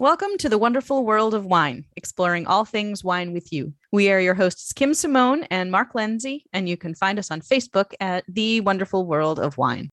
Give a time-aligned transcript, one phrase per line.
[0.00, 3.74] Welcome to the wonderful world of wine, exploring all things wine with you.
[3.92, 7.42] We are your hosts, Kim Simone and Mark Lindsay, and you can find us on
[7.42, 9.90] Facebook at The Wonderful World of Wine.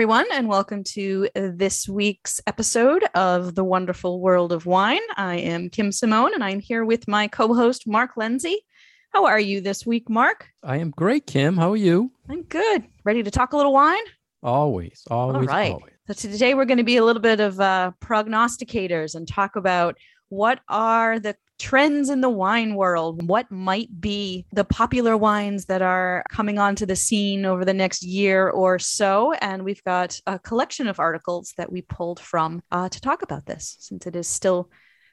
[0.00, 5.02] Everyone, and welcome to this week's episode of The Wonderful World of Wine.
[5.18, 8.64] I am Kim Simone, and I'm here with my co host, Mark Lindsay.
[9.10, 10.48] How are you this week, Mark?
[10.62, 11.58] I am great, Kim.
[11.58, 12.10] How are you?
[12.30, 12.84] I'm good.
[13.04, 14.00] Ready to talk a little wine?
[14.42, 15.72] Always, always, All right.
[15.72, 15.92] always.
[16.06, 19.98] So today we're going to be a little bit of uh, prognosticators and talk about
[20.30, 25.82] what are the trends in the wine world, what might be the popular wines that
[25.82, 29.32] are coming onto the scene over the next year or so.
[29.34, 33.46] And we've got a collection of articles that we pulled from uh, to talk about
[33.46, 34.70] this, since it is still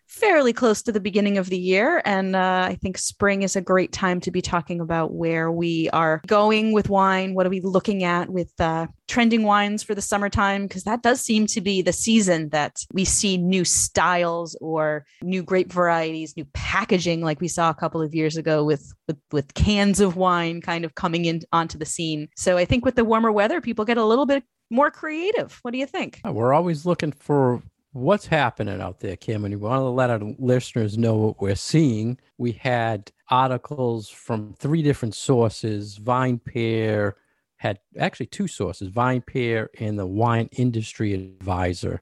[0.07, 2.01] fairly close to the beginning of the year.
[2.05, 5.89] And uh, I think spring is a great time to be talking about where we
[5.91, 7.33] are going with wine.
[7.33, 10.67] What are we looking at with uh, trending wines for the summertime?
[10.67, 15.43] Because that does seem to be the season that we see new styles or new
[15.43, 19.53] grape varieties, new packaging, like we saw a couple of years ago with with, with
[19.53, 22.27] cans of wine kind of coming in onto the scene.
[22.35, 25.59] So I think with the warmer weather, people get a little bit more creative.
[25.61, 26.19] What do you think?
[26.25, 27.61] We're always looking for
[27.93, 31.55] what's happening out there, Kim, and we want to let our listeners know what we're
[31.55, 32.17] seeing.
[32.37, 35.97] We had articles from three different sources.
[35.97, 37.17] Vine Pair
[37.57, 42.01] had actually two sources, Vine Pair and the Wine Industry Advisor.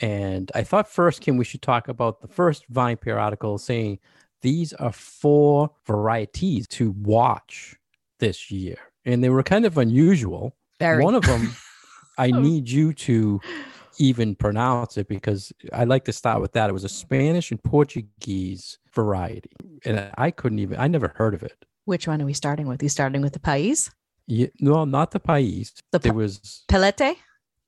[0.00, 3.98] And I thought first, Kim, we should talk about the first Vine Pair article saying
[4.42, 7.76] these are four varieties to watch
[8.18, 8.76] this year.
[9.04, 10.56] And they were kind of unusual.
[10.78, 11.02] Very.
[11.02, 11.54] One of them,
[12.18, 13.40] I need you to
[13.98, 16.70] even pronounce it because I like to start with that.
[16.70, 19.50] It was a Spanish and Portuguese variety.
[19.84, 21.64] And I couldn't even, I never heard of it.
[21.84, 22.82] Which one are we starting with?
[22.82, 23.90] You starting with the Pais?
[24.26, 25.72] Ye- no, not the Pais.
[25.92, 27.16] The There pa- was Pelete?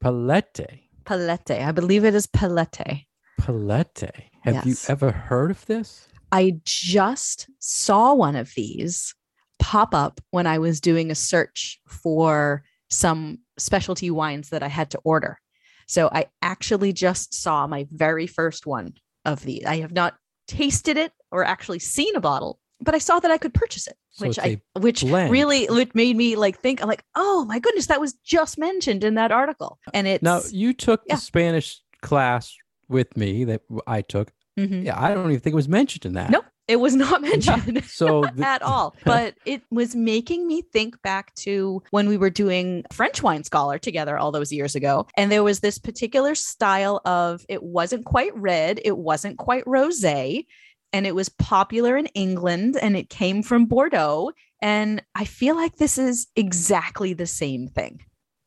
[0.01, 0.81] Palette.
[1.05, 1.63] Palete.
[1.65, 3.07] I believe it is Pelete.
[3.39, 4.11] Palette.
[4.43, 6.09] Have you ever heard of this?
[6.33, 9.15] I just saw one of these
[9.59, 14.91] pop up when I was doing a search for some specialty wines that I had
[14.91, 15.41] to order.
[15.89, 18.95] So I actually just saw my very first one
[19.25, 19.65] of these.
[19.65, 20.15] I have not
[20.47, 23.97] tasted it or actually seen a bottle, but I saw that I could purchase it,
[24.11, 25.31] So which I which blend.
[25.33, 29.03] really it made me like think I'm like, oh my goodness, that was just mentioned
[29.03, 29.79] in that article.
[29.93, 31.17] And it's Now, you took yeah.
[31.17, 32.55] the Spanish class
[32.89, 34.31] with me that I took.
[34.59, 34.85] Mhm.
[34.85, 36.31] Yeah, I don't even think it was mentioned in that.
[36.31, 36.45] Nope.
[36.69, 37.83] It was not mentioned.
[37.87, 38.95] So the- at all.
[39.05, 43.79] But it was making me think back to when we were doing French Wine Scholar
[43.79, 45.07] together all those years ago.
[45.17, 50.05] And there was this particular style of it wasn't quite red, it wasn't quite rose,
[50.05, 54.31] and it was popular in England and it came from Bordeaux.
[54.61, 58.01] And I feel like this is exactly the same thing.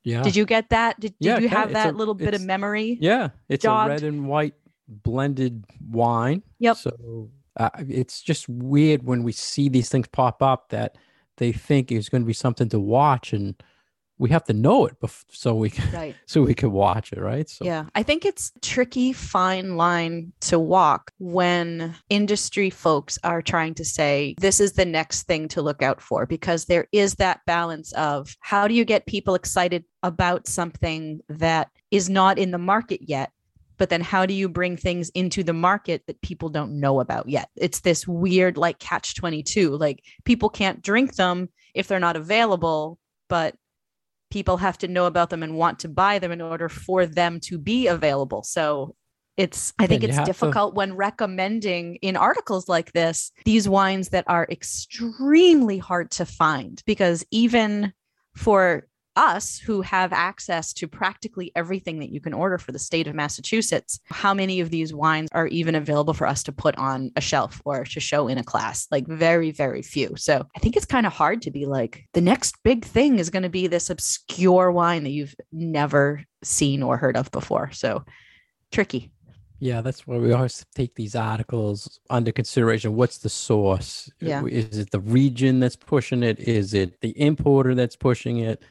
[0.03, 0.21] yeah.
[0.23, 0.99] Did you get that?
[0.99, 2.97] Did, did Yeah, you have that a- little bit of memory?
[3.01, 3.89] Yeah, it's jogged.
[3.89, 4.53] a red and white
[4.87, 6.43] blended wine.
[6.59, 6.77] Yep.
[6.77, 10.97] So uh, it's just weird when we see these things pop up that
[11.37, 13.61] they think is going to be something to watch, and
[14.17, 16.15] we have to know it bef- so we can Right.
[16.27, 17.49] so we can watch it, right?
[17.49, 23.73] So Yeah, I think it's tricky fine line to walk when industry folks are trying
[23.75, 27.41] to say this is the next thing to look out for because there is that
[27.47, 32.59] balance of how do you get people excited about something that is not in the
[32.59, 33.31] market yet
[33.81, 37.27] but then how do you bring things into the market that people don't know about
[37.27, 42.15] yet it's this weird like catch 22 like people can't drink them if they're not
[42.15, 43.55] available but
[44.31, 47.39] people have to know about them and want to buy them in order for them
[47.41, 48.41] to be available.
[48.43, 48.95] So
[49.37, 54.09] it's I think it's have to- difficult when recommending in articles like this these wines
[54.09, 57.93] that are extremely hard to find because even
[58.35, 63.07] for us who have access to practically everything that you can order for the state
[63.07, 67.11] of Massachusetts, how many of these wines are even available for us to put on
[67.15, 68.87] a shelf or to show in a class?
[68.91, 70.15] Like very, very few.
[70.17, 73.29] So I think it's kind of hard to be like, the next big thing is
[73.29, 77.71] going to be this obscure wine that you've never seen or heard of before.
[77.71, 78.03] So
[78.71, 79.11] tricky.
[79.61, 82.95] yeah, that's why we always take these articles under consideration.
[82.95, 84.09] What's the source?
[84.19, 84.43] Yeah.
[84.45, 86.39] Is it the region that's pushing it?
[86.39, 88.63] Is it the importer that's pushing it?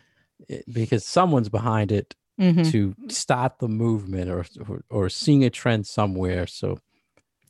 [0.49, 2.71] It- because someone's behind it Mhm.
[2.71, 6.47] to start the movement or, or or seeing a trend somewhere.
[6.47, 6.79] So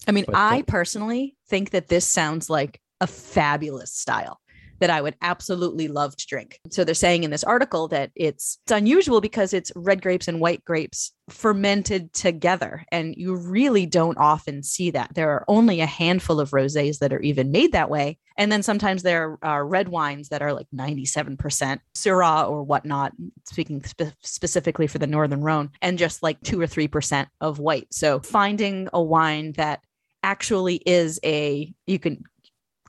[0.08, 4.39] I mean, I personally think that this sounds like a fabulous style.
[4.80, 6.58] That I would absolutely love to drink.
[6.70, 10.40] So they're saying in this article that it's it's unusual because it's red grapes and
[10.40, 15.14] white grapes fermented together and you really don't often see that.
[15.14, 18.18] There are only a handful of rosés that are even made that way.
[18.36, 23.12] And then sometimes there are red wines that are like 97% Syrah or whatnot,
[23.44, 27.88] speaking spe- specifically for the Northern Rhone, and just like 2 or 3% of white.
[27.92, 29.80] So finding a wine that
[30.22, 32.24] actually is a, you can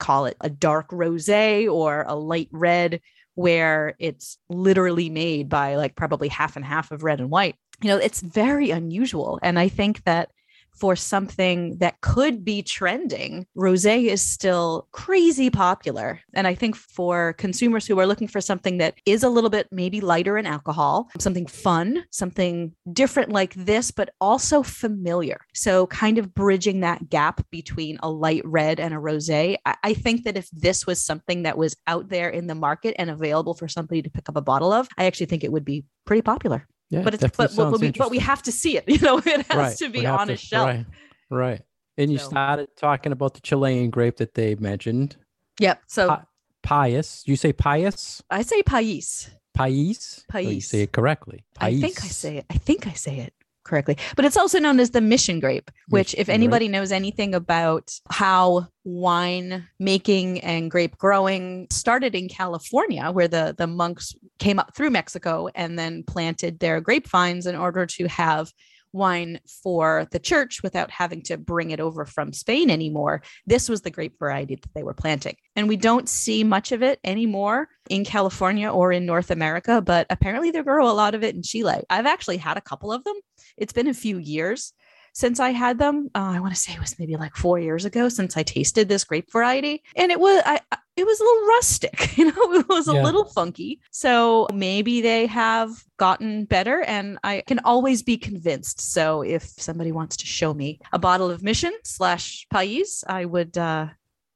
[0.01, 2.99] call it a dark rosé or a light red
[3.35, 7.55] where it's literally made by like probably half and half of red and white.
[7.81, 9.39] You know it's very unusual.
[9.41, 10.29] And i think that
[10.73, 16.19] for something that could be trending, rosé is still crazy popular.
[16.33, 19.67] And I think for consumers who are looking for something that is a little bit
[19.71, 25.41] maybe lighter in alcohol, something fun, something different like this, but also familiar.
[25.53, 29.57] So kind of bridging that gap between a light red and a rosé.
[29.65, 32.95] I, I think that if this was something that was out there in the market
[32.97, 35.65] and available for somebody to pick up a bottle of, I actually think it would
[35.65, 36.67] be pretty popular.
[36.91, 38.83] Yeah, but it's but, but, we, but we have to see it.
[38.87, 39.77] You know, it has right.
[39.77, 40.67] to be on to, a shelf.
[40.67, 40.85] Right.
[41.29, 41.61] Right.
[41.97, 45.15] And you So- started talking about the Chilean grape that they mentioned.
[45.59, 45.81] Yep.
[45.87, 46.25] So Pa-
[46.61, 47.23] Pious.
[47.25, 48.21] You say pious?
[48.29, 49.29] I say pais.
[49.53, 50.25] Pais?
[50.33, 50.67] Oh, you Pais.
[50.67, 51.43] say it correctly.
[51.55, 51.77] Pais.
[51.77, 52.45] I think I say it.
[52.49, 53.33] I think I say it
[53.71, 53.97] correctly.
[54.17, 58.67] But it's also known as the mission grape, which, if anybody knows anything about how
[58.83, 64.89] wine making and grape growing started in California, where the, the monks came up through
[64.89, 68.51] Mexico and then planted their grapevines in order to have
[68.93, 73.21] wine for the church without having to bring it over from Spain anymore.
[73.45, 75.35] This was the grape variety that they were planting.
[75.55, 80.07] And we don't see much of it anymore in California or in North America, but
[80.09, 81.83] apparently they grow a lot of it in Chile.
[81.89, 83.15] I've actually had a couple of them.
[83.57, 84.73] It's been a few years
[85.13, 86.09] since I had them.
[86.15, 88.87] Uh, I want to say it was maybe like four years ago since I tasted
[88.89, 90.59] this grape variety, and it was I.
[90.97, 93.03] It was a little rustic, you know, it was a Yeah.
[93.03, 93.79] little funky.
[93.91, 98.81] So maybe they have gotten better, and I can always be convinced.
[98.81, 103.57] So if somebody wants to show me a bottle of Mission slash Pais, I would
[103.57, 103.87] uh,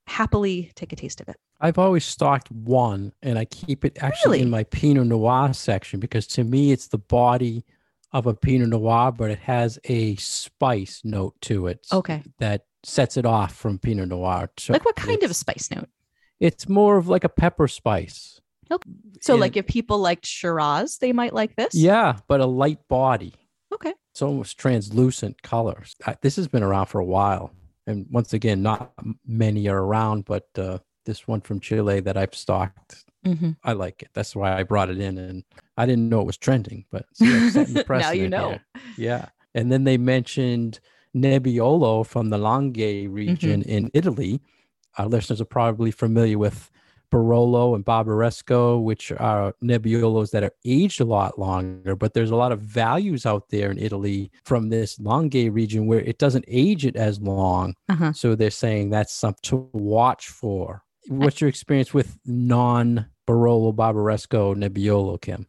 [0.07, 1.35] happily take a taste of it.
[1.59, 4.41] I've always stocked one and I keep it actually Really?
[4.41, 7.63] in my Pinot Noir section because to me it's the body
[8.11, 12.23] of a Pinot Noir, but it has a spice note to it Okay.
[12.39, 14.49] that sets it off from Pinot Noir.
[14.57, 15.89] So Like what kind of a spice note?
[16.39, 18.39] It's more of like a pepper spice.
[18.71, 18.89] Okay.
[19.21, 21.73] So, And- like if people liked Shiraz, they might like this.
[21.75, 23.33] Yeah, but a light body.
[23.73, 23.93] Okay.
[24.11, 25.95] It's almost translucent colors.
[26.21, 27.51] This has been around for a while.
[27.87, 28.93] And once again, not
[29.27, 33.51] many are around, but uh, this one from Chile that I've stocked, Mm-hmm.
[33.63, 34.09] I like it.
[34.13, 35.17] That's why I brought it in.
[35.17, 35.43] And
[35.77, 38.49] I didn't know it was trending, but see, I'm setting the now you know.
[38.49, 38.61] here.
[38.97, 39.25] Yeah.
[39.53, 40.79] And then they mentioned
[41.15, 43.69] Nebbiolo from the Langhe region Mm-hmm.
[43.69, 44.41] in Italy.
[44.97, 46.69] Our listeners are probably familiar with
[47.11, 52.35] Barolo and Barbaresco, which are Nebbiolos that are aged a lot longer, but there's a
[52.35, 56.85] lot of values out there in Italy from this Langhe region where it doesn't age
[56.85, 57.75] it as long.
[57.89, 58.11] Uh-huh.
[58.13, 60.83] So they're saying that's something to watch for.
[61.07, 65.47] What's your experience with non Barolo Barbaresco Nebbiolo, Kim?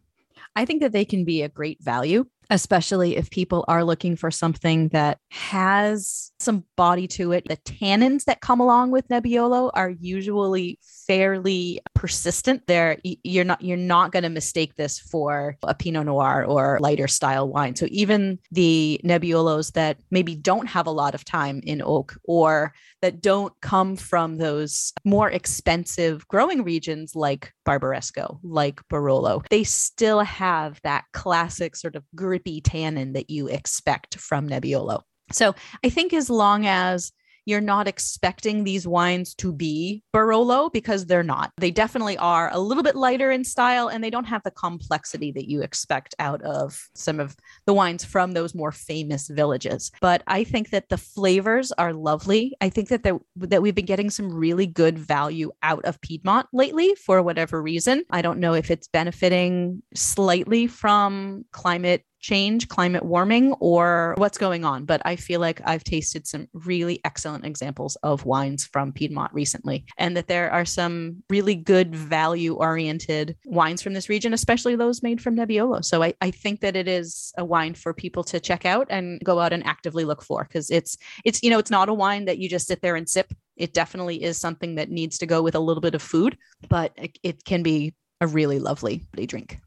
[0.54, 4.30] I think that they can be a great value, especially if people are looking for
[4.30, 7.46] something that has some body to it.
[7.46, 12.66] The tannins that come along with Nebbiolo are usually fairly persistent.
[12.66, 17.06] They're you're not you're not going to mistake this for a Pinot Noir or lighter
[17.06, 17.76] style wine.
[17.76, 22.72] So even the Nebbiolos that maybe don't have a lot of time in oak or
[23.06, 30.22] that don't come from those more expensive growing regions like Barbaresco, like Barolo, they still
[30.22, 35.02] have that classic sort of grippy tannin that you expect from Nebbiolo.
[35.30, 37.12] So I think as long as
[37.46, 41.52] you're not expecting these wines to be Barolo because they're not.
[41.58, 45.30] They definitely are a little bit lighter in style and they don't have the complexity
[45.32, 49.92] that you expect out of some of the wines from those more famous villages.
[50.00, 52.54] But I think that the flavors are lovely.
[52.60, 56.48] I think that they, that we've been getting some really good value out of Piedmont
[56.52, 58.04] lately for whatever reason.
[58.10, 64.64] I don't know if it's benefiting slightly from climate change, climate warming, or what's going
[64.64, 64.84] on.
[64.84, 69.84] But I feel like I've tasted some really excellent examples of wines from Piedmont recently,
[69.96, 75.04] and that there are some really good value oriented wines from this region, especially those
[75.04, 75.84] made from Nebbiolo.
[75.84, 79.20] So I, I think that it is a wine for people to check out and
[79.22, 82.24] go out and actively look for because it's it's you know it's not a wine
[82.24, 83.32] that you just sit there and sip.
[83.56, 86.36] It definitely is something that needs to go with a little bit of food,
[86.68, 89.60] but it, it can be a really lovely drink.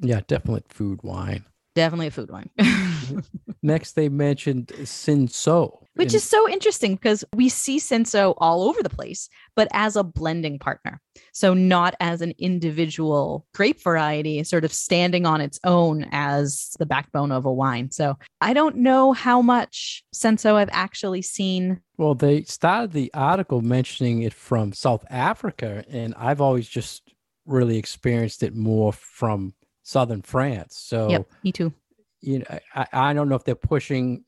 [0.00, 1.44] Yeah, definitely food wine.
[1.74, 2.50] Definitely a food wine.
[3.62, 5.78] Next, they mentioned Cinsault.
[5.94, 9.96] which And- is so interesting because we see Cinsault all over the place, but as
[9.96, 11.00] a blending partner.
[11.32, 16.86] So not as an individual grape variety, sort of standing on its own as the
[16.86, 17.90] backbone of a wine.
[17.90, 21.80] So I don't know how much Cinsault I've actually seen.
[21.96, 27.10] Well, they started the article mentioning it from South Africa, and I've always just
[27.46, 29.54] really experienced it more from
[29.84, 30.76] southern France.
[30.76, 31.72] So, Yep, me too.
[32.20, 34.24] you know, I, I don't know if they're pushing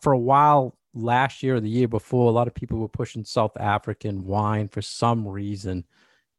[0.00, 2.28] for a while last year or the year before.
[2.28, 5.84] A lot of people were pushing South African wine for some reason.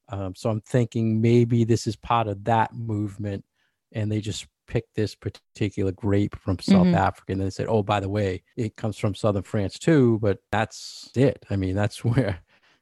[0.09, 3.45] Um, so I'm thinking maybe this is part of that movement,
[3.93, 6.95] and they just picked this particular grape from South Mhm.
[6.95, 10.39] Africa, and they said, "Oh, by the way, it comes from southern France too." But
[10.51, 11.45] that's it.
[11.49, 12.39] I mean, that's where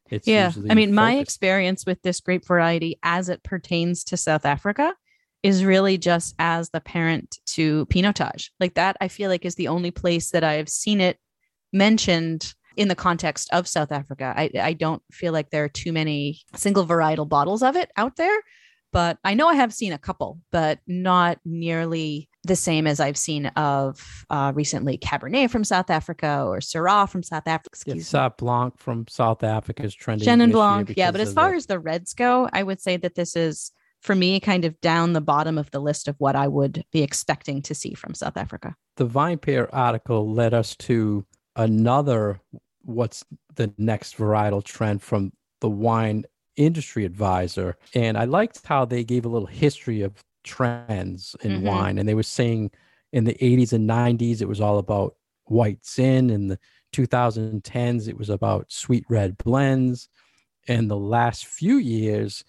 [0.09, 0.47] it's Yeah.
[0.47, 4.93] usually I mean, my experience with this grape variety as it pertains to South Africa
[5.43, 8.49] is really just as the parent to Pinotage.
[8.59, 11.17] Like that, I feel like is the only place that I've seen it
[11.71, 14.33] mentioned in the context of South Africa.
[14.35, 18.15] I, I don't feel like there are too many single varietal bottles of it out
[18.17, 18.37] there,
[18.91, 23.17] but I know I have seen a couple, but not nearly the same as I've
[23.17, 27.69] seen of uh, recently Cabernet from South Africa or Syrah from South Africa.
[27.85, 28.19] Yeah, Excuse me.
[28.19, 30.27] Sauv Blanc from South Africa is trending.
[30.27, 30.93] Chenin Blanc.
[30.97, 33.71] Yeah, but as far the- as the reds go, I would say that this is
[34.05, 37.01] for me kind of down the bottom of the list of what I would be
[37.01, 38.75] expecting to see from South Africa.
[38.97, 41.25] the Vine Pair article led us to
[41.57, 42.39] another
[42.83, 46.23] what's the next varietal trend from the wine
[46.55, 47.75] industry advisor.
[47.93, 51.63] And I liked how they gave a little history of trends in Mhm.
[51.63, 51.97] wine.
[51.97, 52.71] And they were saying
[53.11, 56.29] in the 80s and 90s, it was all about white Zin.
[56.29, 56.59] In the
[56.93, 60.07] 2010s, it was about sweet red blends.
[60.67, 62.43] And the last few years,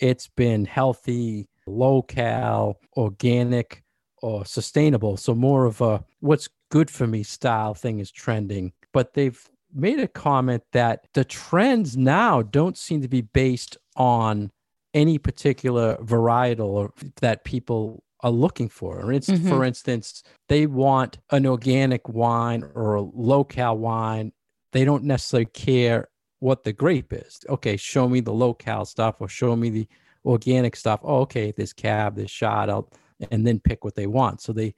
[0.00, 3.82] it's been healthy, low cal, organic,
[4.22, 5.16] or sustainable.
[5.16, 8.72] So more of a what's good for me style thing is trending.
[8.92, 9.40] But they've
[9.72, 14.50] made a comment that the trends now don't seem to be based on
[14.92, 16.90] any particular varietal
[17.20, 19.02] that people are looking for.
[19.02, 19.48] Mhm.
[19.48, 24.32] For instance, they want an organic wine or a low cal wine.
[24.72, 26.08] They don't necessarily care
[26.40, 27.40] what the grape is.
[27.48, 29.88] Okay, show me the low cal stuff or show me the
[30.24, 31.00] organic stuff.
[31.02, 32.90] Oh, okay, this cab, this chard, I'll
[33.30, 34.40] and then pick what they want.
[34.40, 34.74] So they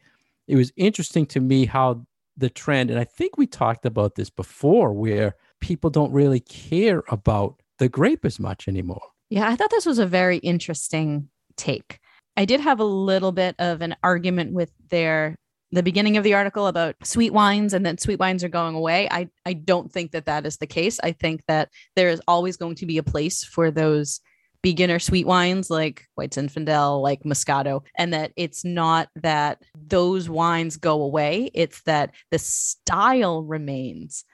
[0.48, 2.04] it was interesting to me how
[2.36, 7.04] the trend, and I think we talked about this before, where people don't really care
[7.08, 9.02] about the grape as much anymore.
[9.30, 12.00] Yeah, I thought this was a very interesting take.
[12.36, 15.36] I did have a little bit of an argument with their
[15.72, 19.08] the beginning of the article about sweet wines and that sweet wines are going away.
[19.10, 21.00] I I don't think that that is the case.
[21.02, 24.20] I think that there is always going to be a place for those
[24.62, 30.76] beginner sweet wines like White Zinfandel, like Moscato, and that it's not that those wines
[30.76, 31.50] go away.
[31.54, 34.24] It's that the style remains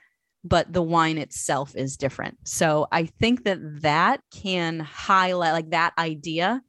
[0.43, 2.37] but the wine itself is different.
[2.45, 6.61] So I think that that can highlight, like that idea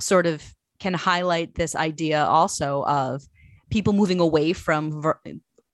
[0.00, 0.42] sort of
[0.78, 3.22] can highlight this idea also of
[3.76, 5.20] people moving away from ver-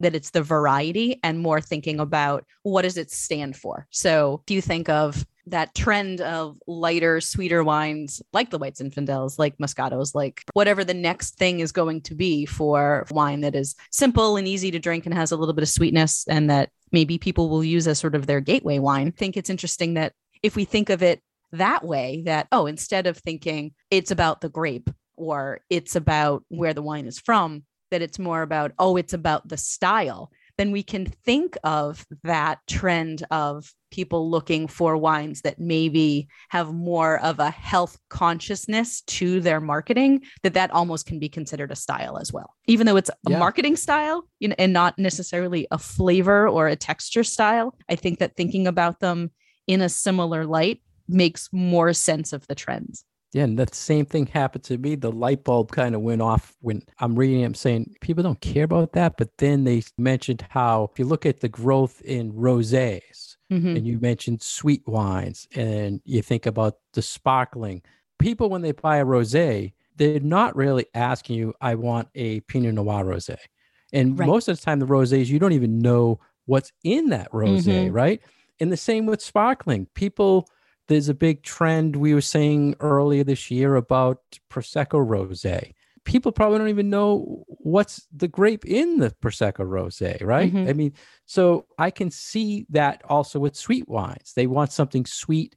[0.01, 3.87] that it's the variety and more thinking about what does it stand for.
[3.91, 9.39] So if you think of that trend of lighter, sweeter wines like the White Zinfandels,
[9.39, 13.77] like Moscatos, like whatever the next thing is going to be for wine that is
[13.93, 17.19] simple and easy to drink and has a little bit of sweetness and that maybe
[17.19, 19.07] people will use as sort of their gateway wine.
[19.07, 21.21] I think it's interesting that if we think of it
[21.53, 26.75] that way, that, oh, instead of thinking it's about the grape or it's about where
[26.75, 30.83] the wine is from, that it's more about, oh, it's about the style, then we
[30.83, 37.39] can think of that trend of people looking for wines that maybe have more of
[37.39, 42.33] a health consciousness to their marketing that that almost can be considered a style as
[42.33, 43.39] well even though it's a Yeah.
[43.39, 48.19] marketing style you know, and not necessarily a flavor or a texture style i think
[48.19, 49.31] that thinking about them
[49.67, 54.27] in a similar light makes more sense of the trends Yeah, and that same thing
[54.27, 54.95] happened to me.
[54.95, 57.43] The light bulb kind of went off when I'm reading.
[57.45, 59.17] I'm saying people don't care about that.
[59.17, 63.77] But then they mentioned how if you look at the growth in rosés, Mhm.
[63.77, 67.83] and you mentioned sweet wines, and you think about the sparkling,
[68.19, 72.75] people when they buy a rosé, they're not really asking you, "I want a Pinot
[72.75, 73.37] Noir rosé,"
[73.95, 74.27] and Right.
[74.27, 77.95] most of the time, the rosés you don't even know what's in that rosé, Mhm.
[77.95, 78.21] right?
[78.61, 79.87] And the same with sparkling.
[79.95, 80.47] People
[80.93, 84.19] there's a big trend we were saying earlier this year about
[84.51, 85.73] prosecco rosé.
[86.05, 90.53] People probably don't even know what's the grape in the prosecco rosé right?
[90.53, 90.69] Mhm.
[90.69, 90.93] i mean
[91.27, 94.33] so i can see that also with sweet wines.
[94.35, 95.57] They want something sweet.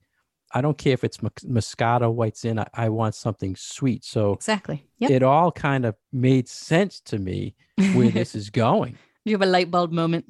[0.53, 4.05] I don't care if it's Mos- moscato white Zin I, I want something sweet.
[4.05, 4.87] So exactly.
[4.99, 5.11] Yep.
[5.11, 7.55] it all kind of made sense to me
[7.93, 8.97] where this is going.
[9.25, 10.25] You have a light bulb moment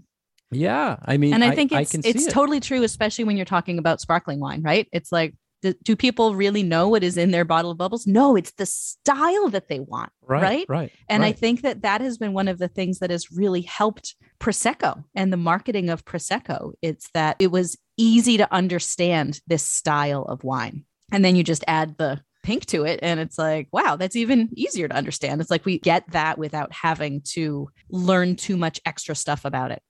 [0.51, 2.31] Yeah, I mean, and I think it's can it's see it.
[2.31, 4.87] totally true, especially when you're talking about sparkling wine, right?
[4.91, 8.05] It's like, do, do people really know what is in their bottle of bubbles?
[8.05, 10.65] No, it's the style that they want, right, right?
[10.69, 10.91] right.
[11.09, 14.15] And I think that that has been one of the things that has really helped
[14.39, 16.73] Prosecco and the marketing of Prosecco.
[16.81, 20.85] It's that it was easy to understand this style of wine.
[21.11, 24.47] And then you just add the pink to it and it's like wow that's even
[24.55, 29.15] easier to understand it's like we get that without having to learn too much extra
[29.15, 29.81] stuff about it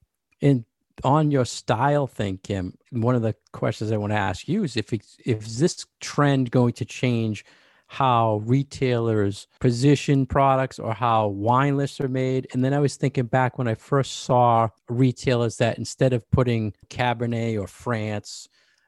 [0.45, 0.63] And
[1.03, 4.77] on your style thing, Kim, one of the questions I want to ask you is
[4.77, 7.43] if it's, if this trend going to change
[7.87, 12.47] how retailers position products or how wine lists are made?
[12.53, 16.73] And then I was thinking back when I first saw retailers that instead of putting
[16.89, 18.47] Cabernet or France,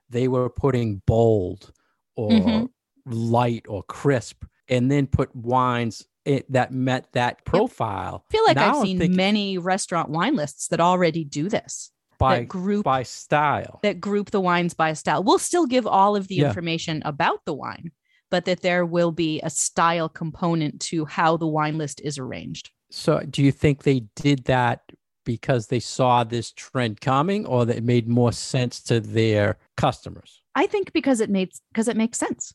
[0.09, 1.71] they were putting bold
[2.15, 2.69] or Mhm.
[3.05, 8.23] light or crisp, and then put wines it, that met that profile.
[8.29, 11.91] I feel like Now I've seen thinking- many restaurant wine lists that already do this.
[12.19, 13.79] by that group by style.
[13.83, 15.23] that group the wines by style.
[15.23, 16.47] We'll still give all of the Yeah.
[16.47, 17.91] information about the wine,
[18.31, 22.71] but that there will be a style component to how the wine list is arranged.
[22.89, 24.91] So, do you think they did that
[25.25, 30.41] because they saw this trend coming, or that it made more sense to their customers?
[30.55, 32.51] I think because it makes because it makes sense.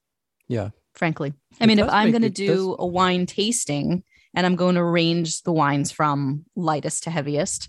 [0.49, 0.71] Yeah.
[0.95, 1.33] Frankly.
[1.61, 4.03] I It mean, if I'm going to it does- do a wine tasting
[4.35, 7.69] and I'm going to range the wines from lightest to heaviest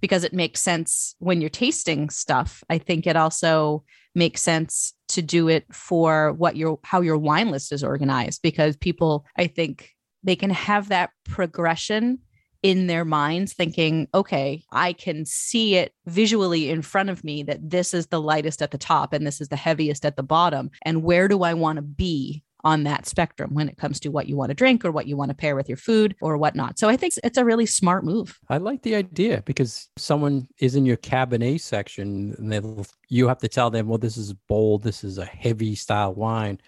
[0.00, 5.22] because it makes sense when you're tasting stuff, I think it also makes sense to
[5.22, 9.90] do it for what your how your wine list is organized because people I think
[10.22, 12.18] they can have that progression
[12.62, 17.58] in their minds thinking okay i can see it visually in front of me that
[17.60, 20.70] this is the lightest at the top and this is the heaviest at the bottom
[20.82, 24.28] and where do i want to be on that spectrum when it comes to what
[24.28, 26.78] you want to drink or what you want to pair with your food or whatnot
[26.78, 30.76] so i think it's a really smart move I like the idea because someone is
[30.76, 32.60] in your Cabernet section, and they
[33.08, 36.60] you have to tell them, well, this is bold, this is a heavy style wine,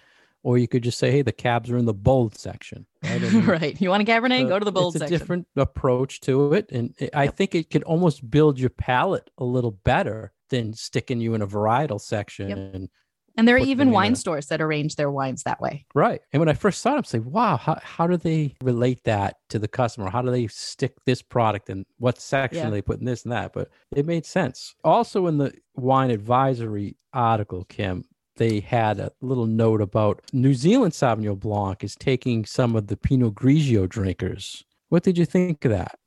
[0.43, 2.87] or you could just say, hey, the cabs are in the bold section.
[3.03, 3.13] Right?
[3.13, 5.05] I mean, right you want a cabernet go to the bold section.
[5.05, 8.71] it's a different approach to it, and it- I think it could almost build your
[8.71, 12.51] palate a little better than sticking you in a varietal section.
[12.51, 12.89] And
[13.37, 16.41] and there are even wine a- stores that arrange their wines that way right, and
[16.41, 19.59] when I first saw it, I'm saying, wow, how how do they relate that to
[19.59, 20.11] the customer?
[20.11, 22.71] How do they stick this product in what section Yeah.
[22.71, 23.53] they put in this and that?
[23.53, 24.75] But it made sense.
[24.85, 28.05] Also, in the wine advisory article, Kim.
[28.37, 32.97] They had a little note about New Zealand Sauvignon Blanc is taking some of the
[32.97, 34.65] Pinot Grigio drinkers.
[34.89, 36.01] What did you think of that?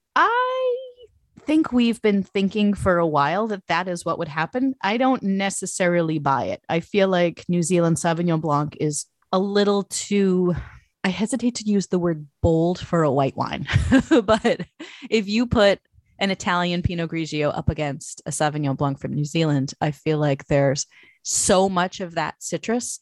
[1.47, 4.75] Think we've been thinking for a while that that is what would happen.
[4.83, 6.62] I don't necessarily buy it.
[6.67, 10.53] I feel like New Zealand Sauvignon Blanc is a little too,
[11.05, 13.65] I hesitate to use the word bold for a white wine,
[14.25, 14.60] but
[15.10, 15.79] if you put
[16.19, 20.47] an Italian Pinot Grigio up against a Sauvignon Blanc from New Zealand, I feel like
[20.47, 20.86] there's
[21.23, 22.99] so much of that citrus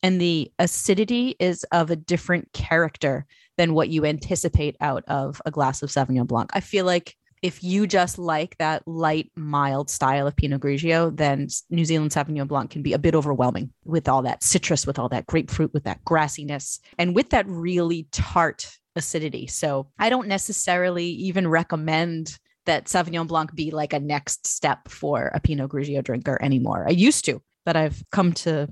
[0.00, 3.26] and the acidity is of a different character
[3.58, 6.50] than what you anticipate out of a glass of Sauvignon Blanc.
[6.54, 11.48] I feel like if you just like that light, mild style of Pinot Grigio, then
[11.70, 15.08] New Zealand Sauvignon Blanc can be a bit overwhelming with all that citrus, with all
[15.08, 19.46] that grapefruit, with that grassiness, and with that really tart acidity.
[19.46, 25.30] So I don't necessarily even recommend that Sauvignon Blanc be like a next step for
[25.34, 26.84] a Pinot Grigio drinker anymore.
[26.86, 28.68] I used to, but I've come to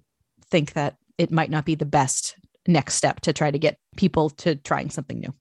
[0.50, 4.28] think that it might not be the best next step to try to get people
[4.30, 5.34] to trying something new.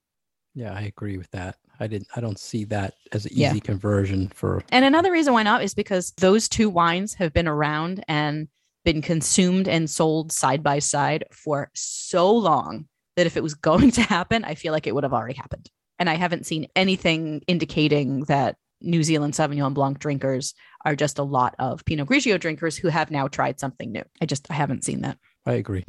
[0.56, 1.58] Yeah, I agree with that.
[1.80, 2.08] I didn't.
[2.16, 3.52] I don't see that as an Yeah.
[3.52, 4.64] easy conversion for.
[4.72, 8.48] And another reason why not is because those two wines have been around and
[8.86, 13.92] been consumed and sold side by side for so long that if it was going
[13.92, 15.70] to happen, I feel like it would have already happened.
[16.00, 20.54] And I haven't seen anything indicating that New Zealand Sauvignon Blanc drinkers
[20.86, 24.04] are just a lot of Pinot Grigio drinkers who have now tried something new.
[24.22, 25.18] I just I haven't seen that.
[25.48, 25.84] I agree.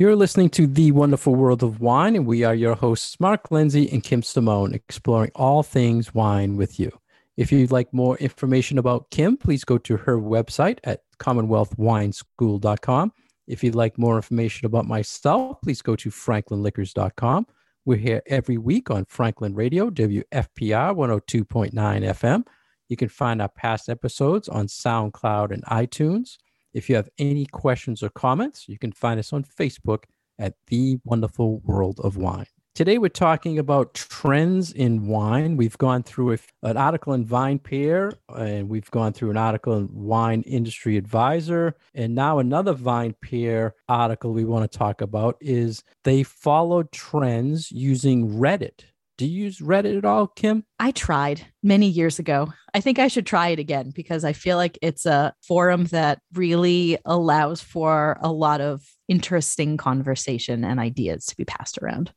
[0.00, 3.90] You're listening to The Wonderful World of Wine, and we are your hosts, Mark Lindsay
[3.90, 6.92] and Kim Simone, exploring all things wine with you.
[7.36, 13.12] If you'd like more information about Kim, please go to her website at commonwealthwineschool.com.
[13.48, 17.48] If you'd like more information about myself, please go to franklinliquors.com.
[17.84, 22.44] We're here every week on Franklin Radio, WFPR 102.9 FM.
[22.88, 26.36] You can find our past episodes on SoundCloud and iTunes.
[26.74, 30.04] If you have any questions or comments, you can find us on Facebook
[30.38, 32.46] at The Wonderful World of Wine.
[32.74, 35.56] Today we're talking about trends in wine.
[35.56, 39.76] We've gone through a, an article in Vine VinePair, and we've gone through an article
[39.78, 45.36] in Wine Industry Advisor, and now another Vine VinePair article we want to talk about
[45.40, 48.84] is they followed trends using Reddit.
[49.18, 50.64] Do you use Reddit at all, Kim?
[50.78, 52.52] I tried many years ago.
[52.72, 56.20] I think I should try it again because I feel like it's a forum that
[56.34, 62.12] really allows for a lot of interesting conversation and ideas to be passed around.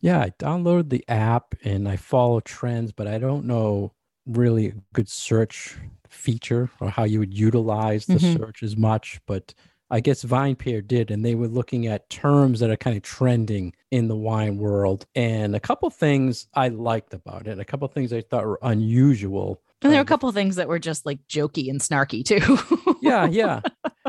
[0.00, 3.92] Yeah, I downloaded the app and I follow trends, but I don't know
[4.24, 5.76] really a good search
[6.08, 8.38] feature or how you would utilize the Mhm.
[8.38, 9.20] search as much.
[9.26, 9.52] But
[9.90, 13.72] I guess VinePair did, and they were looking at terms that are kind of trending
[13.90, 15.06] in the wine world.
[15.14, 19.60] And a couple things I liked about it, a couple things I thought were unusual.
[19.82, 22.24] And there are Uh, a couple of things that were just like jokey and snarky
[22.24, 22.96] too.
[23.00, 23.60] yeah, yeah.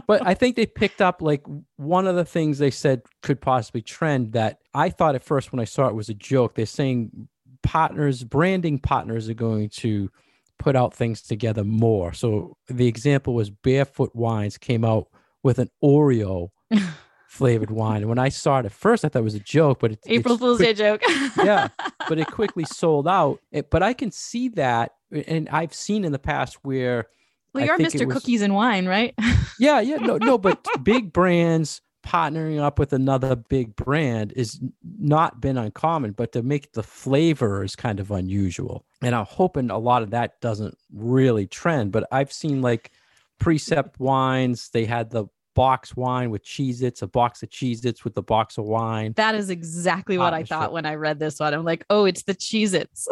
[0.07, 1.43] But I think they picked up like
[1.75, 5.59] one of the things they said could possibly trend that I thought at first when
[5.59, 6.55] I saw it was a joke.
[6.55, 7.27] They're saying
[7.61, 10.09] partners, branding partners are going to
[10.57, 12.13] put out things together more.
[12.13, 15.07] So the example was Barefoot Wines came out
[15.47, 16.49] with an Oreo
[17.27, 18.01] flavored wine.
[18.01, 19.99] And when I saw it at first, I thought it was a joke, but it,
[20.07, 21.01] April Fool's quick- Day joke.
[21.37, 21.69] Yeah,
[22.09, 23.39] but it quickly sold out.
[23.51, 27.07] It- but I can see that, and I've seen in the past where
[27.53, 28.05] well, you're Mr.
[28.05, 29.13] was- Cookies and Wine, right?
[29.57, 34.59] yeah, yeah, no, no, but big brands partnering up with another big brand is
[34.99, 38.85] not been uncommon, but to make the flavor is kind of unusual.
[39.01, 42.91] And I'm hoping a lot of that doesn't really trend, but I've seen like
[43.39, 45.25] Precept wines, they had the
[45.57, 49.13] box wine with Cheez Its, a box of Cheez Its with the box of wine.
[49.17, 51.53] That is exactly what I thought when I read this one.
[51.53, 53.07] I'm like, oh, it's the Cheez Its.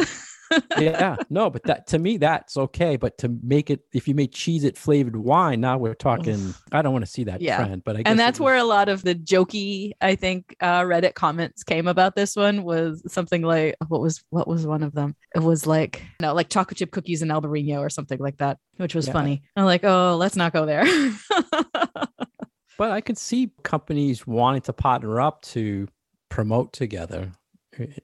[0.77, 2.97] yeah, no, but that to me that's okay.
[2.97, 6.53] But to make it, if you make cheese it flavored wine, now we're talking.
[6.71, 7.65] I don't want to see that Yeah.
[7.65, 10.55] trend, but I guess and that's was- where a lot of the jokey i think
[10.61, 14.83] uh reddit comments came about this one was something like what was what was one
[14.83, 18.37] of them it was like no like chocolate chip cookies and albarino or something like
[18.37, 19.13] that which was Yeah.
[19.13, 20.85] funny i'm like oh let's not go there
[22.77, 25.87] But I could see companies wanting to partner up to
[26.29, 27.31] promote together,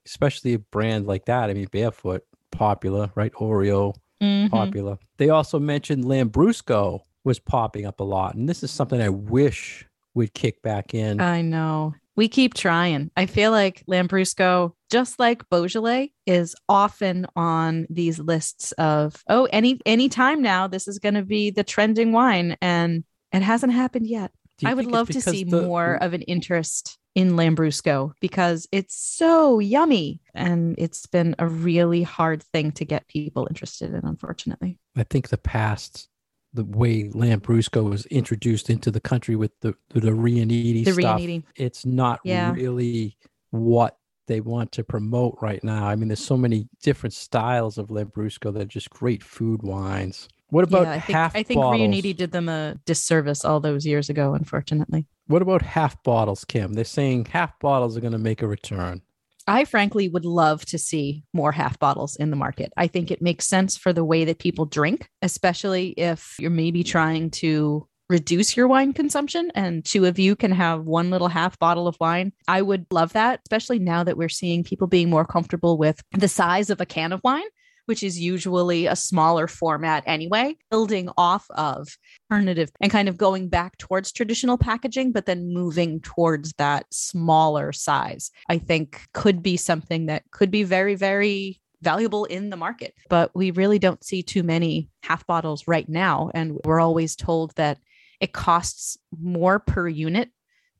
[0.05, 1.49] especially a brand like that.
[1.49, 3.33] I mean, Barefoot, popular, right?
[3.33, 4.49] Oreo, Mhm.
[4.49, 4.97] popular.
[5.17, 8.35] They also mentioned Lambrusco was popping up a lot.
[8.35, 11.21] And this is something I wish would kick back in.
[11.21, 17.87] i know we keep trying i feel like lambrusco just like beaujolais is often on
[17.89, 22.11] these lists of oh any any time now this is going to be the trending
[22.11, 24.31] wine and it hasn't happened yet
[24.65, 29.59] I would love to see the- more of an interest in Lambrusco because it's so
[29.59, 34.77] yummy and it's been a really hard thing to get people interested in, unfortunately.
[34.95, 36.07] I think the past,
[36.53, 41.19] the way Lambrusco was introduced into the country with the with the Riunite The stuff,
[41.21, 41.43] Riunite.
[41.55, 42.53] it's not Yeah.
[42.53, 43.17] really
[43.49, 43.97] what
[44.27, 45.85] they want to promote right now.
[45.87, 50.29] I mean, there's so many different styles of Lambrusco that are just great food wines.
[50.51, 51.81] What about yeah, I think half I think bottles?
[51.81, 55.07] Riunite did them a disservice all those years ago, unfortunately.
[55.27, 56.73] What about half bottles, Kim?
[56.73, 59.01] They're saying half bottles are going to make a return.
[59.47, 62.73] I frankly would love to see more half bottles in the market.
[62.75, 66.83] I think it makes sense for the way that people drink, especially if you're maybe
[66.83, 71.57] trying to reduce your wine consumption and two of you can have one little half
[71.59, 72.33] bottle of wine.
[72.45, 76.27] I would love that, especially now that we're seeing people being more comfortable with the
[76.27, 77.47] size of a can of wine.
[77.85, 81.87] Which is usually a smaller format anyway, building off of
[82.31, 87.71] alternative and kind of going back towards traditional packaging, but then moving towards that smaller
[87.71, 92.93] size, I think could be something that could be very, very valuable in the market.
[93.09, 96.29] But we really don't see too many half bottles right now.
[96.33, 97.79] And we're always told that
[98.19, 100.29] it costs more per unit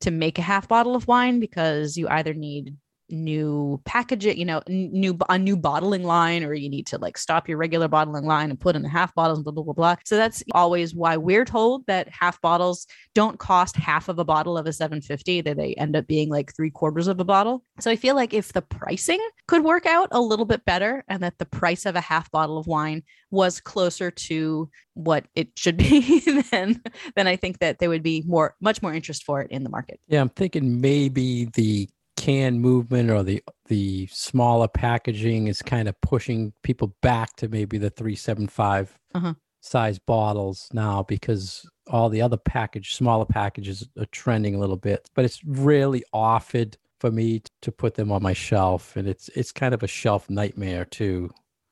[0.01, 2.75] to make a half bottle of wine because you either need
[3.11, 7.47] new packaging, you know, new a new bottling line, or you need to like stop
[7.47, 9.95] your regular bottling line and put in the half bottles and blah blah blah blah.
[10.05, 14.57] So that's always why we're told that half bottles don't cost half of a bottle
[14.57, 17.63] of a 750; that they end up being like three quarters of a bottle.
[17.79, 21.21] So I feel like if the pricing could work out a little bit better, and
[21.23, 25.77] that the price of a half bottle of wine was closer to what it should
[25.89, 26.19] be,
[26.51, 26.81] then
[27.15, 29.69] then I think that there would be more, much more interest for it in the
[29.69, 29.99] market.
[30.07, 31.89] Yeah, I'm thinking maybe the
[32.21, 37.77] can movement or the the smaller packaging is kind of pushing people back to maybe
[37.77, 39.33] the 375 Uh-huh.
[39.61, 45.09] size bottles now because all the other package smaller packages are trending a little bit
[45.15, 49.51] but it's really offered for me to put them on my shelf and it's it's
[49.51, 51.29] kind of a shelf nightmare too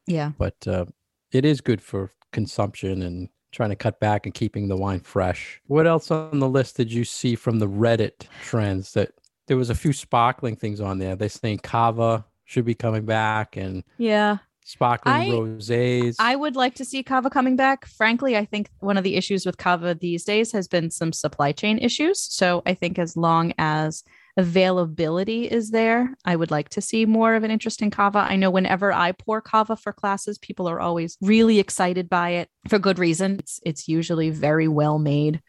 [0.08, 0.32] Yeah.
[0.38, 0.86] but uh,
[1.32, 5.60] it is good for consumption and trying to cut back and keeping the wine fresh.
[5.66, 9.10] What else on the list did you see from the Reddit trends that
[9.50, 11.16] there was a few sparkling things on there?
[11.18, 14.38] They're saying cava should be coming back and Yeah.
[14.64, 16.16] sparkling I- rosés.
[16.20, 17.86] I would like to see Cava coming back.
[17.88, 21.52] Frankly, I think one of the issues with Cava these days has been some supply
[21.52, 22.22] chain issues.
[22.22, 24.04] So I think as long as
[24.38, 28.20] availability is there, I would like to see more of an interest in Cava.
[28.20, 32.50] I know whenever I pour Cava for classes, people are always really excited by it
[32.68, 33.38] for good reason.
[33.40, 35.42] It's it's usually very well made,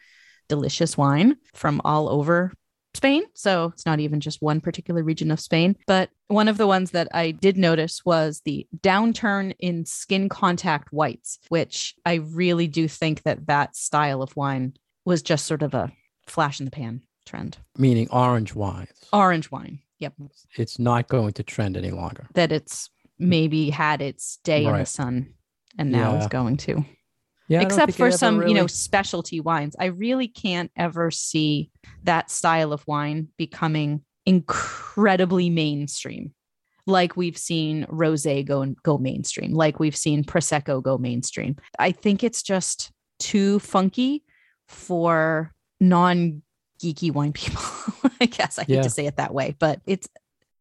[0.49, 2.53] delicious wine from all over
[2.93, 3.23] Spain.
[3.33, 5.77] So it's not even just one particular region of Spain.
[5.87, 10.91] But one of the ones that I did notice was the downturn in skin contact
[10.91, 14.73] whites, which I really do think that that style of wine
[15.05, 15.91] was just sort of a
[16.27, 17.57] flash in the pan trend.
[17.77, 18.89] meaning orange wines.
[19.13, 19.79] Orange wine.
[19.99, 20.13] Yep.
[20.57, 22.27] It's not going to trend any longer.
[22.33, 25.33] That it's maybe had its day in the sun
[25.77, 26.17] and now Yeah.
[26.17, 26.83] it's going to.
[27.51, 29.75] Yeah, except for some you know specialty wines.
[29.79, 31.69] I really can't ever see
[32.03, 36.33] that style of wine becoming incredibly mainstream
[36.87, 41.55] like we've seen rosé go go mainstream like we've seen prosecco go mainstream.
[41.79, 44.23] I think it's just too funky
[44.67, 46.41] for non
[46.81, 47.61] geeky wine people
[48.21, 48.81] i guess i hate Yeah.
[48.81, 50.07] to say it that way but it's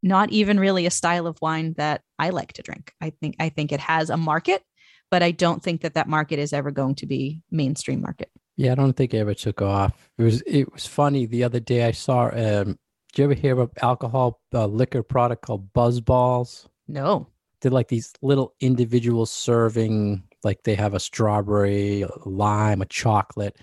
[0.02, 2.92] not even really a style of wine that i like to drink.
[3.00, 4.62] I think i think it has a market
[5.10, 8.30] but I don't think that that market is ever going to be mainstream market.
[8.56, 10.10] Yeah, I don't think it ever took off.
[10.18, 11.84] It was it was funny the other day.
[11.84, 12.26] I saw.
[12.26, 12.78] Um,
[13.12, 16.68] did you ever hear of alcohol uh, liquor product called Buzz Balls?
[16.86, 17.26] No.
[17.60, 20.22] They're like these little individual serving.
[20.44, 23.58] Like they have a strawberry, a lime, a chocolate,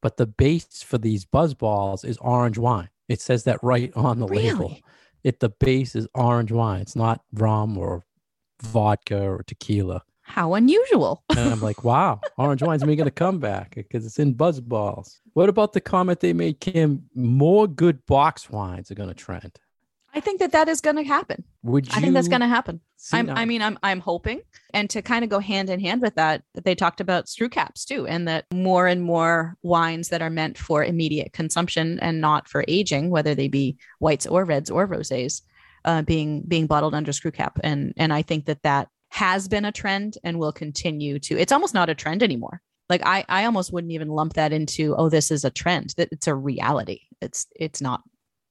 [0.00, 2.88] but the base for these Buzz Balls is orange wine.
[3.08, 4.68] It says that right on the label.
[4.68, 4.84] Really?
[5.22, 6.82] It the base is orange wine.
[6.82, 8.04] It's not rum or
[8.62, 10.02] vodka or tequila.
[10.24, 11.22] How unusual.
[11.36, 15.20] And I'm like, wow, orange wine's making a comeback because it's in buzz balls.
[15.34, 17.04] What about the comment they made, Kim?
[17.14, 19.58] More good box wines are going to trend.
[20.14, 21.44] I think that that is going to happen.
[21.64, 21.92] Would you?
[21.96, 22.80] I think that's going to happen.
[23.12, 24.40] I'm, I mean, I'm, I'm hoping.
[24.72, 27.48] And to kind of go hand in hand with that, that they talked about screw
[27.48, 32.20] caps too, and that more and more wines that are meant for immediate consumption and
[32.20, 35.42] not for aging, whether they be whites or reds or rosés,
[35.84, 37.58] uh, being being bottled under screw cap.
[37.62, 41.38] And and I think that that has been a trend and will continue to.
[41.38, 42.60] It's almost not a trend anymore.
[42.88, 45.94] Like I, I almost wouldn't even lump that into oh, this is a trend.
[45.96, 47.02] That it's a reality.
[47.20, 48.02] It's it's not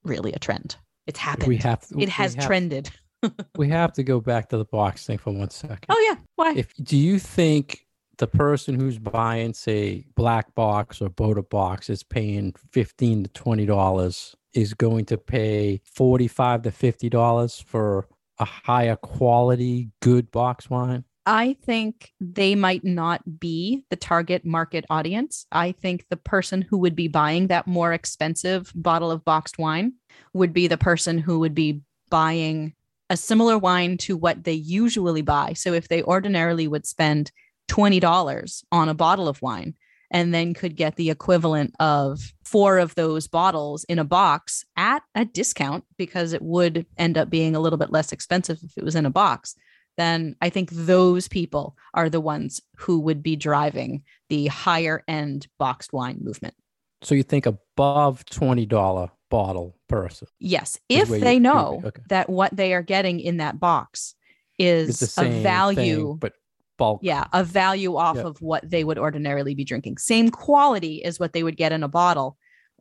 [0.05, 0.77] really a trend.
[1.05, 1.49] It's happened.
[1.49, 1.85] we have.
[1.97, 2.89] it has have, trended.
[3.55, 5.85] We have to go back to the box thing for one second.
[5.87, 6.19] Oh yeah.
[6.35, 6.55] Why?
[6.57, 7.85] If do you think
[8.17, 13.65] the person who's buying, say, black box or Bota box is paying fifteen to twenty
[13.65, 18.07] dollars, is going to pay forty-five to fifty dollars for
[18.43, 21.05] a higher quality, good box wine?
[21.25, 25.45] I think they might not be the target market audience.
[25.51, 29.93] I think the person who would be buying that more expensive bottle of boxed wine
[30.33, 32.73] would be the person who would be buying
[33.09, 35.53] a similar wine to what they usually buy.
[35.53, 37.31] So if they ordinarily would spend
[37.69, 39.75] $20 on a bottle of wine
[40.11, 45.01] and then could get the equivalent of four of those bottles in a box at
[45.15, 48.83] a discount because it would end up being a little bit less expensive if it
[48.83, 49.55] was in a box
[49.97, 55.47] then I think those people are the ones who would be driving the higher end
[55.59, 56.55] boxed wine movement.
[57.01, 62.01] So you think above twenty dollar bottle person Yes, if they know okay.
[62.09, 64.15] that what they are getting in that box
[64.59, 66.33] is a value, thing, but
[66.77, 66.99] bulk.
[67.03, 69.97] yeah, a value off of what they would ordinarily be drinking.
[69.97, 72.37] Same quality as what they would get in a bottle,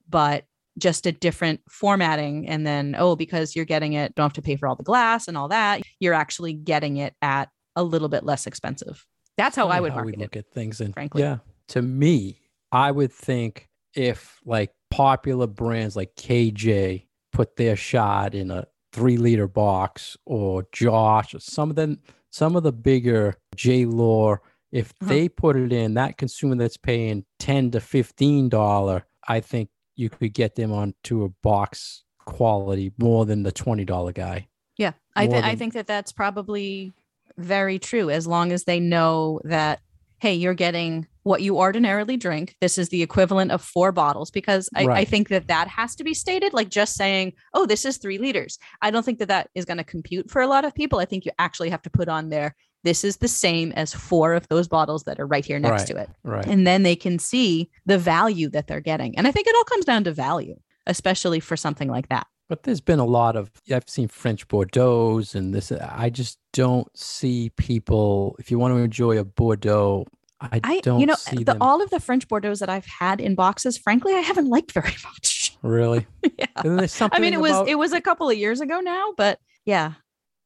[0.09, 0.45] but
[0.79, 2.49] just a different formatting.
[2.49, 5.29] And then, oh, because you're getting it, don't have to pay for all the glass
[5.29, 5.83] and all that.
[6.01, 9.05] You're actually getting it at a little bit less expensive.
[9.37, 10.27] That's how I Funny would how market we it.
[10.27, 10.81] look at things.
[10.81, 11.23] And frankly.
[11.23, 18.35] yeah, to me, I would think if like popular brands like KJ put their chard
[18.35, 21.99] in a three liter box or Josh or some of them,
[22.33, 23.85] some of the bigger J.
[23.85, 24.43] Lohr,
[24.73, 25.09] if Uh-huh.
[25.13, 30.09] they put it in, that consumer that's paying ten to fifteen dollar, I think you
[30.11, 34.49] could get them onto a box quality more than the twenty dollar guy.
[34.79, 36.93] Yeah, I, th- I think that that's probably
[37.37, 39.81] very true as long as they know that,
[40.23, 42.55] hey, you're getting what you ordinarily drink.
[42.61, 46.05] This is the equivalent of four bottles because I, I think that that has to
[46.05, 46.53] be stated.
[46.53, 48.57] Like just saying, oh, this is three liters.
[48.81, 51.01] I don't think that that is going to compute for a lot of people.
[51.01, 52.55] I think you actually have to put on there,
[52.85, 55.87] this is the same as four of those bottles that are right here next Right.
[55.89, 56.11] to it.
[56.23, 56.47] Right.
[56.47, 59.19] And then they can see the value that they're getting.
[59.19, 60.55] And I think it all comes down to value,
[60.87, 62.29] especially for something like that.
[62.49, 65.73] But there's been a lot of I've seen French Bordeaux and this.
[65.73, 68.37] I just don't see people.
[68.39, 70.07] If you want to enjoy a Bordeaux,
[70.41, 73.35] I, I, don't you know, the, all of the French Bordeaux that I've had in
[73.35, 75.57] boxes, frankly, I haven't liked very much.
[75.63, 76.07] really.
[76.39, 76.47] yeah.
[76.57, 79.95] I mean, it was it was a couple of years ago now, but yeah,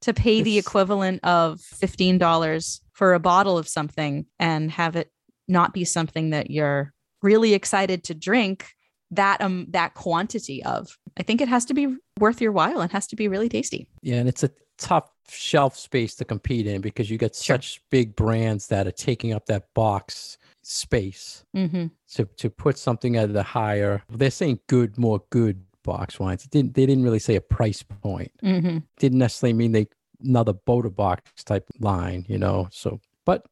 [0.02, 5.10] to pay the equivalent of $15 for a bottle of something and have it
[5.48, 8.75] not be something that you're really excited to drink
[9.10, 10.98] that um that quantity of.
[11.18, 13.86] I think it has to be worth your while and has to be really tasty.
[14.02, 17.54] Yeah, and it's a tough shelf space to compete in because you got Sure.
[17.56, 21.44] such big brands that are taking up that box space.
[21.54, 21.90] Mhm.
[22.14, 26.50] to to put something at the higher they're saying good more good box wines it
[26.50, 28.82] didn't they didn't really say a price point Mhm.
[28.98, 29.86] didn't necessarily mean they
[30.24, 33.46] another Bota box type line you know so but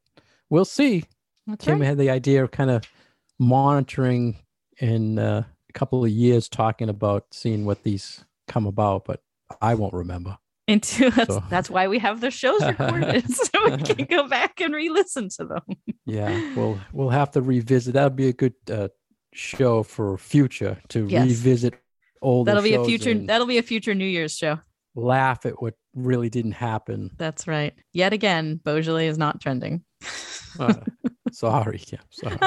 [0.50, 1.04] we'll see
[1.46, 1.86] That's kim right.
[1.86, 2.82] had the idea of kind of
[3.38, 4.36] monitoring
[4.78, 9.20] in uh, a couple of years talking about seeing what these come about but
[9.60, 13.76] i won't remember Into that's, So- that's why we have the shows recorded so we
[13.82, 15.62] can go back and re-listen to them.
[16.06, 18.88] yeah we'll we'll have to revisit that'll be a good uh,
[19.34, 21.26] show for future to Yes.
[21.26, 21.74] revisit
[22.22, 24.58] old That'll be a future that'll be a future New Year's show.
[24.94, 27.10] laugh at what really didn't happen.
[27.18, 27.74] That's right.
[27.92, 29.84] Yet again, Beaujolais is not trending.
[30.58, 30.74] Uh,
[31.32, 32.00] sorry, Kim.
[32.10, 32.38] Sorry.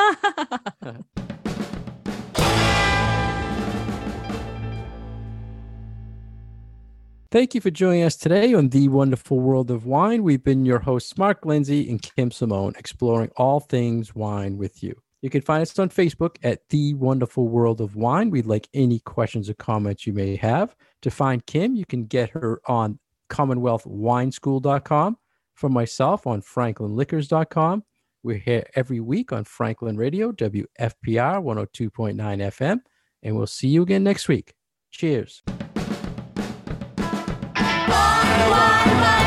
[7.29, 10.23] Thank you for joining us today on The Wonderful World of Wine.
[10.23, 14.95] We've been your hosts, Mark Lindsay and Kim Simone, exploring all things wine with you.
[15.21, 18.29] You can find us on Facebook at The Wonderful World of Wine.
[18.29, 20.73] We'd like any questions or comments you may have.
[21.01, 22.97] To find Kim, you can get her on
[23.29, 25.17] CommonwealthWineschool.com.
[25.55, 27.83] For myself, on FranklinLiquors.com.
[28.23, 32.79] We're here every week on Franklin Radio, WFPR 102.9 FM,
[33.23, 34.53] and we'll see you again next week.
[34.91, 35.43] Cheers
[38.45, 39.26] why, why, why.